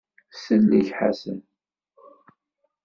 [0.43, 1.39] Sellek Ḥasan!